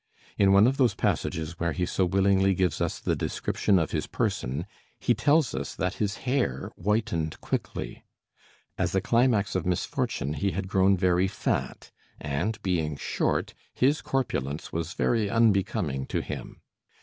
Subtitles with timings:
[0.35, 4.07] In one of those passages where he so willingly gives us the description of his
[4.07, 4.65] person,
[4.99, 8.03] he tells us that his hair whitened quickly.
[8.79, 14.73] As a climax of misfortune he had grown very fat, and being short, his corpulence
[14.73, 16.61] was very unbecoming to him.